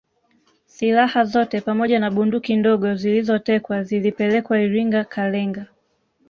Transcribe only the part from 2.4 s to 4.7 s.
ndogo zilizotekwa zilipelekwa